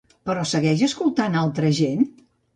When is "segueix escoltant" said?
0.51-1.37